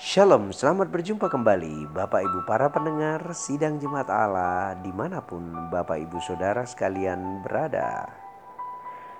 [0.00, 6.00] Shalom, selamat berjumpa kembali Bapak Ibu para pendengar Sidang Jemaat Allah di mana pun Bapak
[6.00, 8.08] Ibu Saudara sekalian berada.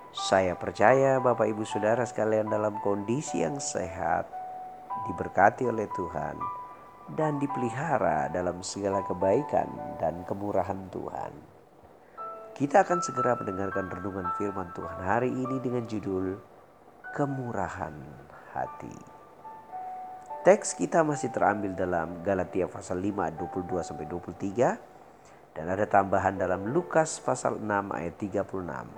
[0.09, 4.25] Saya percaya Bapak Ibu Saudara sekalian dalam kondisi yang sehat,
[5.05, 6.41] diberkati oleh Tuhan,
[7.13, 9.69] dan dipelihara dalam segala kebaikan
[10.01, 11.33] dan kemurahan Tuhan.
[12.57, 16.41] Kita akan segera mendengarkan renungan firman Tuhan hari ini dengan judul
[17.13, 18.01] Kemurahan
[18.57, 19.20] Hati.
[20.41, 26.33] Teks kita masih terambil dalam Galatia pasal 5 ayat 22 sampai 23 dan ada tambahan
[26.33, 28.89] dalam Lukas pasal 6 ayat 36.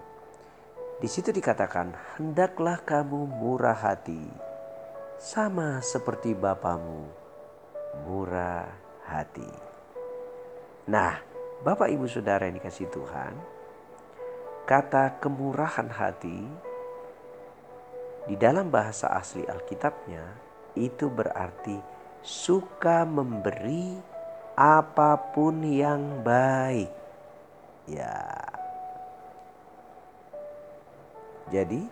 [1.03, 4.23] Di situ dikatakan, "Hendaklah kamu murah hati,
[5.19, 7.11] sama seperti Bapamu
[8.07, 8.71] murah
[9.11, 9.51] hati."
[10.87, 11.19] Nah,
[11.67, 13.35] Bapak Ibu Saudara yang dikasih Tuhan,
[14.63, 16.47] kata kemurahan hati
[18.31, 21.77] di dalam bahasa asli Alkitabnya itu berarti
[22.23, 23.98] suka memberi
[24.56, 26.91] apa pun yang baik.
[27.91, 28.47] Ya.
[31.50, 31.84] Jadi,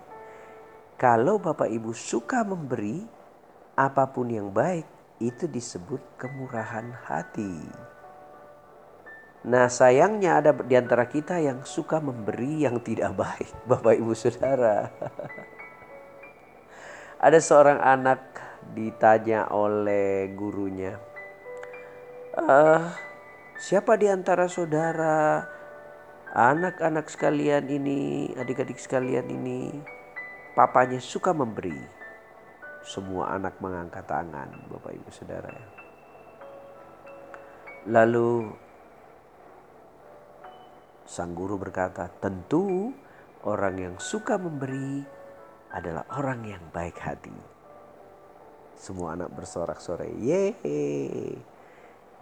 [0.97, 3.05] kalau Bapak Ibu suka memberi
[3.77, 4.87] apa pun yang baik,
[5.21, 7.61] itu disebut kemurahan hati.
[9.41, 14.89] Nah, sayangnya ada di antara kita yang suka memberi yang tidak baik, Bapak Ibu Saudara.
[17.21, 18.21] ada seorang anak
[18.73, 20.97] ditanya oleh gurunya,
[22.37, 22.93] uh,
[23.59, 25.45] siapa di antara saudara,
[26.31, 29.75] anak-anak sekalian ini, adik-adik sekalian ini,
[30.55, 31.77] papanya suka memberi?
[32.81, 35.53] Semua anak mengangkat tangan, Bapak Ibu Saudara.
[37.85, 38.49] Lalu
[41.05, 42.95] sang guru berkata, tentu
[43.45, 45.05] orang yang suka memberi
[45.75, 47.60] adalah orang yang baik hati.
[48.81, 50.09] Semua anak bersorak-sorai.
[50.25, 51.37] Yeay.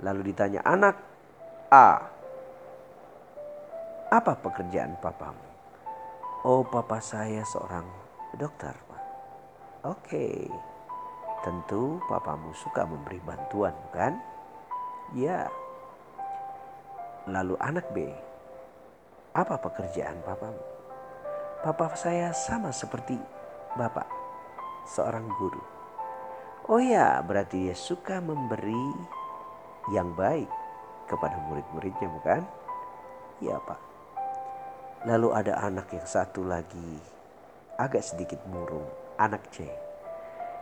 [0.03, 0.99] Lalu ditanya anak
[1.71, 2.03] A.
[4.11, 5.47] Apa pekerjaan papamu?
[6.43, 7.87] Oh papa saya seorang
[8.35, 9.03] dokter pak.
[9.87, 10.51] Oke.
[11.47, 14.19] Tentu papamu suka memberi bantuan bukan?
[15.15, 15.47] Ya.
[17.31, 18.11] Lalu anak B.
[19.31, 20.59] Apa pekerjaan papamu?
[21.63, 23.15] Papa saya sama seperti
[23.79, 24.11] bapak.
[24.91, 25.78] Seorang guru.
[26.69, 28.93] Oh ya, berarti dia suka memberi
[29.89, 30.53] yang baik
[31.09, 32.45] kepada murid-muridnya bukan?
[33.41, 33.81] Iya Pak.
[35.09, 37.01] Lalu ada anak yang satu lagi
[37.81, 38.85] agak sedikit murung,
[39.17, 39.65] anak C.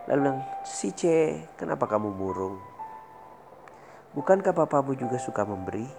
[0.06, 1.02] Lalu bilang, si C
[1.58, 2.62] kenapa kamu murung?
[4.14, 5.90] Bukankah papamu juga suka memberi?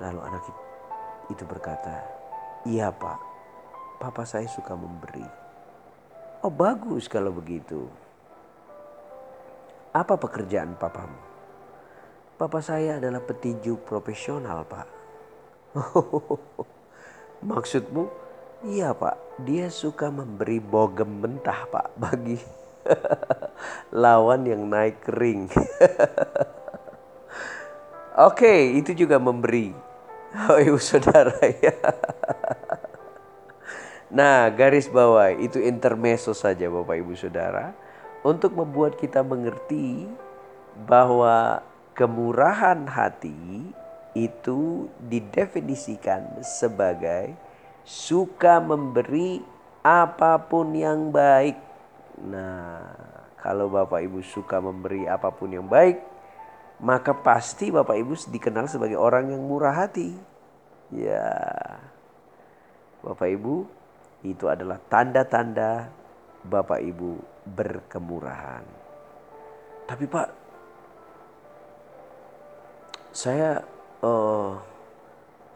[0.00, 0.42] Lalu anak
[1.28, 2.00] itu berkata,
[2.64, 3.20] iya pak,
[4.00, 5.49] papa saya suka memberi.
[6.40, 7.84] Oh bagus kalau begitu.
[9.92, 11.20] Apa pekerjaan papamu?
[12.40, 14.88] Papa saya adalah petinju profesional pak.
[17.50, 18.08] Maksudmu?
[18.64, 22.40] Iya pak, dia suka memberi bogem mentah pak bagi
[24.00, 25.44] lawan yang naik ring.
[28.32, 29.76] Oke, itu juga memberi.
[30.48, 31.76] Oh ibu saudara ya.
[34.10, 37.70] Nah, garis bawah itu intermeso saja Bapak Ibu Saudara
[38.26, 40.10] untuk membuat kita mengerti
[40.82, 41.62] bahwa
[41.94, 43.70] kemurahan hati
[44.18, 47.38] itu didefinisikan sebagai
[47.86, 49.46] suka memberi
[49.86, 51.54] apa pun yang baik.
[52.26, 52.82] Nah,
[53.38, 56.02] kalau Bapak Ibu suka memberi apa pun yang baik,
[56.82, 60.12] maka pasti Bapak Ibu dikenal sebagai orang yang murah hati.
[60.90, 61.30] Ya.
[63.00, 63.79] Bapak Ibu,
[64.20, 65.88] itu adalah tanda-tanda
[66.44, 67.10] Bapak Ibu
[67.48, 68.64] berkemurahan.
[69.88, 70.28] Tapi Pak,
[73.10, 73.60] saya
[74.04, 74.54] uh,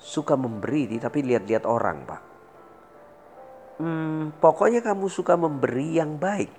[0.01, 2.23] suka memberi, tapi lihat-lihat orang Pak.
[3.75, 6.51] Hmm, pokoknya kamu suka memberi yang baik.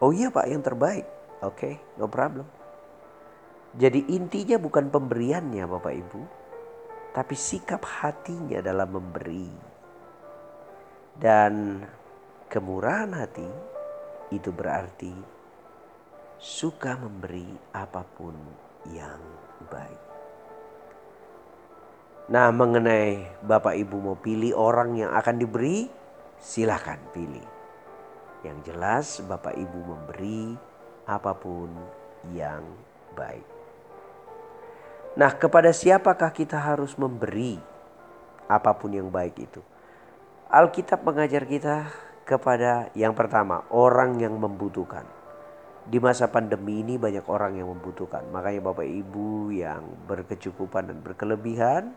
[0.00, 1.04] Oh iya Pak, yang terbaik.
[1.40, 2.44] Oke, okay, no problem.
[3.76, 6.22] Jadi intinya bukan pemberiannya Bapak Ibu,
[7.14, 9.69] tapi sikap hatinya dalam memberi.
[11.20, 11.84] Dan
[12.48, 13.44] kemurahan hati
[14.32, 15.12] itu berarti
[16.40, 17.44] suka memberi
[17.76, 18.32] apa pun
[18.88, 19.20] yang
[19.68, 20.02] baik.
[22.32, 25.92] Nah, mengenai Bapak Ibu mau pilih orang yang akan diberi,
[26.40, 27.44] silahkan pilih.
[28.40, 30.56] Yang jelas Bapak Ibu memberi
[31.04, 31.68] apa pun
[32.32, 32.64] yang
[33.12, 33.44] baik.
[35.20, 37.60] Nah, kepada siapakah kita harus memberi
[38.48, 39.60] apa pun yang baik itu?
[40.50, 41.94] Alkitab mengajar kita
[42.26, 45.06] kepada yang pertama, orang yang membutuhkan.
[45.86, 48.26] Di masa pandemi ini banyak orang yang membutuhkan.
[48.34, 51.94] Makanya Bapak Ibu yang berkecukupan dan berkelebihan,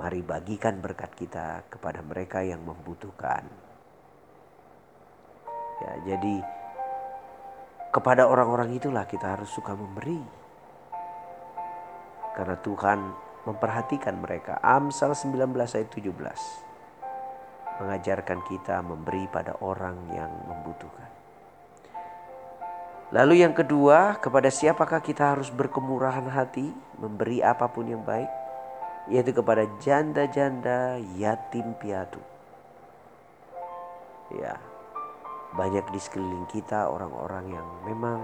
[0.00, 3.44] mari bagikan berkat kita kepada mereka yang membutuhkan.
[5.84, 6.40] Ya, jadi
[7.92, 10.24] kepada orang-orang itulah kita harus suka memberi.
[12.32, 12.98] Karena Tuhan
[13.44, 14.56] memperhatikan mereka.
[14.64, 16.67] Amsal 19 ayat 17
[17.78, 21.08] mengajarkan kita memberi pada orang yang membutuhkan.
[23.08, 26.68] Lalu yang kedua, kepada siapakah kita harus berkemurahan hati,
[27.00, 28.28] memberi apa pun yang baik,
[29.08, 32.20] yaitu kepada janda-janda yatim piatu.
[34.36, 34.60] Ya,
[35.56, 38.20] banyak di sekeliling kita orang-orang yang memang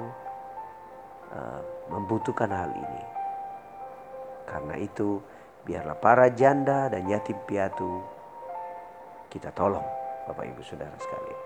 [1.33, 3.03] uh, membutuhkan hal ini.
[4.45, 5.25] Karena itu,
[5.65, 8.05] biarlah para janda dan yatim piatu
[9.35, 9.83] kita tolong
[10.31, 11.41] Bapak Ibu Saudara sekalian.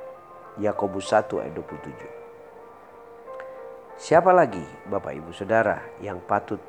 [0.61, 3.97] Yakobus 1 ayat 27.
[3.97, 6.61] Siapa lagi Bapak Ibu Saudara yang patut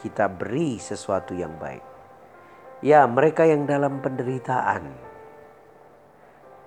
[0.00, 1.84] kita beri sesuatu yang baik?
[2.80, 4.96] Ya mereka yang dalam penderitaan.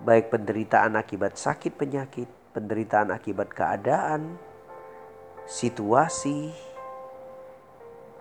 [0.05, 4.39] Baik penderitaan akibat sakit penyakit, penderitaan akibat keadaan,
[5.43, 6.55] situasi,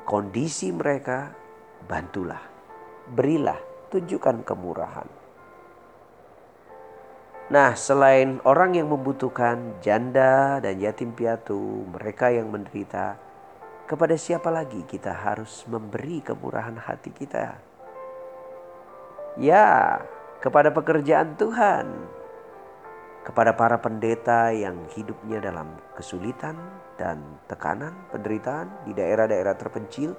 [0.03, 1.31] kondisi mereka,
[1.87, 2.43] bantulah,
[3.14, 3.62] berilah,
[3.94, 5.27] tunjukkan kemurahan.
[7.49, 13.17] Nah, selain orang yang membutuhkan, janda dan yatim piatu, mereka yang menderita,
[13.89, 17.56] kepada siapa lagi kita harus memberi kemurahan hati kita?
[19.41, 19.97] Ya,
[20.45, 21.89] kepada pekerjaan Tuhan,
[23.25, 26.61] kepada para pendeta yang hidupnya dalam kesulitan
[27.00, 30.12] dan tekanan, penderitaan di daerah-daerah terpencil,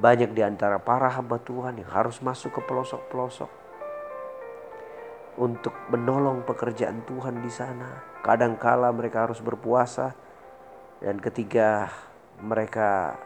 [0.00, 3.61] banyak di antara para hamba Tuhan yang harus masuk ke pelosok-pelosok
[5.40, 8.20] untuk menolong pekerjaan Tuhan di sana.
[8.20, 10.12] Kadangkala mereka harus berpuasa
[11.00, 11.88] dan ketika
[12.42, 13.16] mereka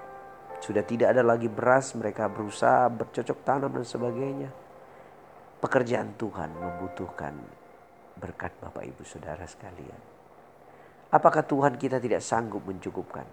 [0.61, 4.51] sudah tidak ada lagi beras, mereka berusaha bercocok tanam dan sebagainya.
[5.61, 7.35] Pekerjaan Tuhan membutuhkan
[8.17, 10.01] berkat Bapak Ibu Saudara sekalian.
[11.13, 13.25] Apakah Tuhan kita tidak sanggup mencukupkan?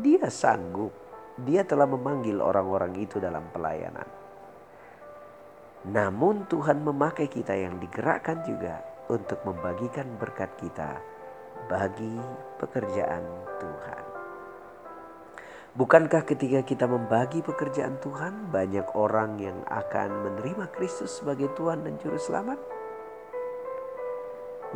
[0.00, 0.92] Dia sanggup.
[1.40, 4.19] Dia telah memanggil orang-orang itu dalam pelayanan.
[5.88, 11.00] Namun Tuhan memakai kita yang digerakkan juga untuk membagikan berkat kita
[11.72, 12.20] bagi
[12.60, 13.24] pekerjaan
[13.56, 14.04] Tuhan.
[15.70, 21.96] Bukankah ketika kita membagi pekerjaan Tuhan, banyak orang yang akan menerima Kristus sebagai Tuhan dan
[21.96, 22.58] Juru Selamat?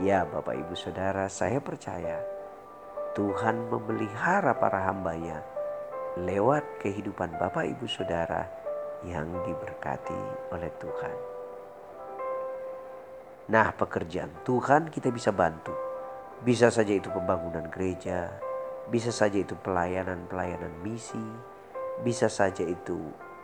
[0.00, 2.22] Ya, Bapak, Ibu, Saudara, saya percaya
[3.12, 5.42] Tuhan memelihara para hambanya
[6.14, 8.63] lewat kehidupan Bapak, Ibu, Saudara
[9.04, 11.16] yang diberkati oleh Tuhan.
[13.44, 15.76] Nah, pekerjaan Tuhan kita bisa bantu.
[16.40, 18.32] Bisa saja itu pembangunan gereja,
[18.88, 21.20] bisa saja itu pelayanan-pelayanan misi,
[22.04, 23.00] bisa saja itu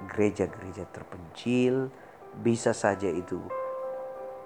[0.09, 1.93] gereja-gereja terpencil,
[2.41, 3.41] bisa saja itu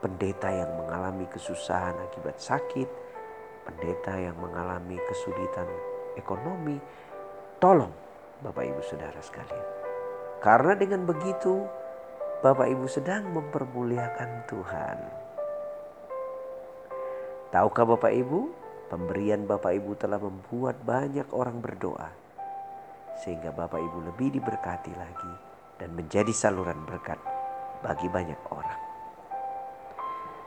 [0.03, 2.87] pendeta yang mengalami kesusahan akibat sakit,
[3.67, 5.67] pendeta yang mengalami kesulitan
[6.19, 6.79] ekonomi.
[7.59, 7.95] Tolong
[8.43, 9.74] Bapak Ibu Saudara sekalian.
[10.45, 11.65] Karena dengan begitu
[12.45, 14.99] Bapak Ibu sedang mempermuliakan Tuhan.
[17.49, 18.53] Tahukah Bapak Ibu,
[18.93, 22.13] pemberian Bapak Ibu telah membuat banyak orang berdoa.
[23.25, 25.33] Sehingga Bapak Ibu lebih diberkati lagi
[25.81, 27.17] dan menjadi saluran berkat
[27.81, 28.81] bagi banyak orang.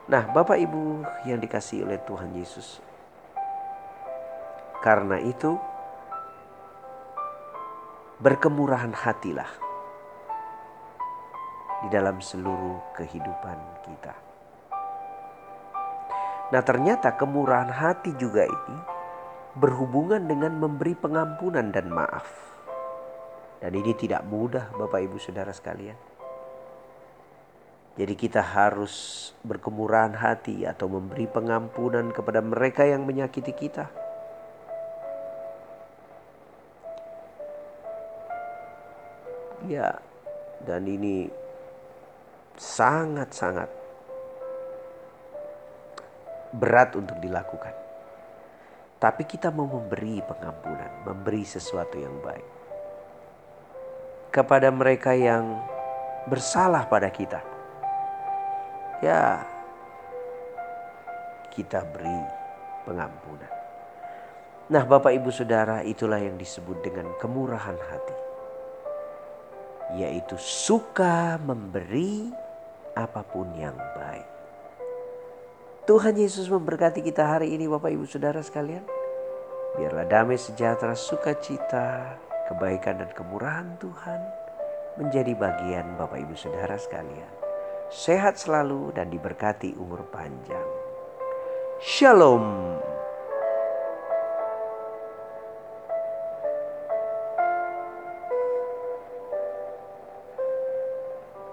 [0.06, 2.78] Nah Bapak Ibu yang dikasih oleh Tuhan Yesus.
[4.78, 5.58] Karena itu
[8.22, 9.66] berkemurahan hatilah
[11.84, 14.14] di dalam seluruh kehidupan kita.
[16.48, 18.76] Nah, ternyata kemurahan hati juga ini
[19.52, 22.24] berhubungan dengan memberi pengampunan dan maaf.
[23.58, 25.98] Dan ini tidak mudah, Bapak Ibu Saudara sekalian.
[27.98, 33.90] Jadi, kita harus berkemurahan hati atau memberi pengampunan kepada mereka yang menyakiti kita.
[39.66, 39.98] Ya,
[40.62, 41.28] dan ini
[42.58, 43.70] sangat-sangat
[46.52, 47.74] berat untuk dilakukan.
[48.98, 52.58] Tapi kita mau memberi pengampunan, memberi sesuatu yang baik
[54.34, 55.56] kepada mereka yang
[56.26, 57.40] bersalah pada kita.
[58.98, 59.46] Ya,
[61.54, 62.20] kita beri
[62.82, 63.52] pengampunan.
[64.68, 68.18] Nah, Bapak Ibu Saudara, itulah yang disebut dengan kemurahan hati,
[69.96, 72.47] yaitu suka memberi
[72.98, 74.26] apa pun yang baik.
[75.86, 78.82] Tuhan Yesus memberkati kita hari ini Bapak Ibu Saudara sekalian.
[79.78, 82.18] Biarlah damai sejahtera, sukacita,
[82.50, 84.20] kebaikan dan kemurahan Tuhan
[84.98, 87.30] menjadi bagian Bapak Ibu Saudara sekalian.
[87.88, 90.68] Sehat selalu dan diberkati umur panjang.
[91.80, 92.44] Shalom.